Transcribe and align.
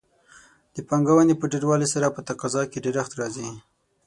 د 0.75 0.77
پانګونې 0.87 1.33
په 1.37 1.45
ډېروالي 1.51 1.87
سره 1.93 2.07
په 2.15 2.21
تقاضا 2.29 2.61
کې 2.71 2.83
ډېرښت 2.85 3.11
راځي. 3.19 3.49